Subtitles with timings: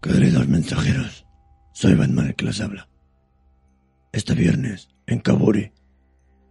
[0.00, 1.26] Queridos mensajeros,
[1.72, 2.88] soy Batman el que les habla.
[4.12, 5.72] Este viernes, en Kaburi,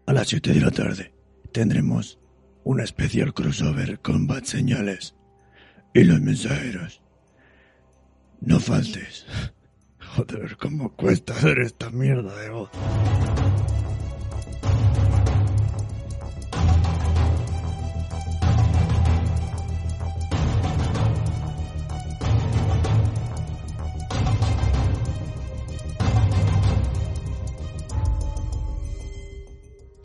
[0.06, 1.14] a las 7 de la tarde,
[1.54, 2.20] tendremos
[2.66, 5.16] una especial crossover con Bat Señales
[5.94, 7.02] y los mensajeros.
[8.42, 9.26] No faltes.
[10.18, 12.70] Joder, cómo cuesta hacer esta mierda de voz.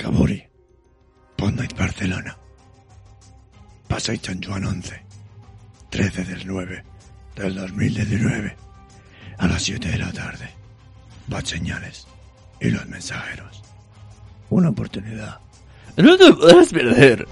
[0.03, 0.43] Cabori,
[1.37, 2.37] Pond Night Barcelona.
[3.87, 5.01] Pasay San Juan 11,
[5.91, 6.85] 13 del 9
[7.37, 8.57] del 2019,
[9.39, 10.51] a las 7 de la tarde.
[11.29, 12.09] Bad señales
[12.61, 13.63] y los mensajeros.
[14.51, 15.39] Una oportunidad.
[15.97, 17.29] No te puedes perder.